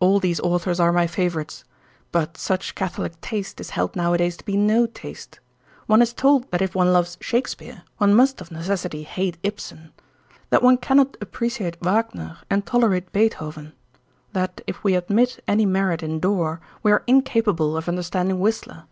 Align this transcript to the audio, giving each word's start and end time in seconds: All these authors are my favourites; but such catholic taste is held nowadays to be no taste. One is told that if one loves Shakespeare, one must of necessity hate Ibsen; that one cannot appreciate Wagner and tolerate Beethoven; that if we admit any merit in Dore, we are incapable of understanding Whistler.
All 0.00 0.18
these 0.18 0.40
authors 0.40 0.80
are 0.80 0.92
my 0.94 1.06
favourites; 1.06 1.64
but 2.10 2.38
such 2.38 2.74
catholic 2.74 3.20
taste 3.20 3.60
is 3.60 3.68
held 3.76 3.94
nowadays 3.94 4.38
to 4.38 4.44
be 4.46 4.56
no 4.56 4.86
taste. 4.86 5.40
One 5.84 6.00
is 6.00 6.14
told 6.14 6.50
that 6.50 6.62
if 6.62 6.74
one 6.74 6.90
loves 6.90 7.18
Shakespeare, 7.20 7.82
one 7.98 8.14
must 8.14 8.40
of 8.40 8.50
necessity 8.50 9.02
hate 9.02 9.36
Ibsen; 9.42 9.92
that 10.48 10.62
one 10.62 10.78
cannot 10.78 11.18
appreciate 11.20 11.76
Wagner 11.82 12.38
and 12.48 12.64
tolerate 12.64 13.12
Beethoven; 13.12 13.74
that 14.32 14.62
if 14.66 14.82
we 14.82 14.94
admit 14.94 15.44
any 15.46 15.66
merit 15.66 16.02
in 16.02 16.18
Dore, 16.18 16.62
we 16.82 16.90
are 16.90 17.04
incapable 17.06 17.76
of 17.76 17.90
understanding 17.90 18.40
Whistler. 18.40 18.84